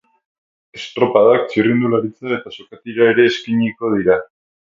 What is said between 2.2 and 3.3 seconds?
eta sokatira ere